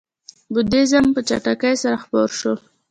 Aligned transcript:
بودیزم 0.53 1.05
په 1.15 1.19
چټکۍ 1.27 1.73
سره 1.83 1.97
خپور 2.03 2.29
شو. 2.39 2.53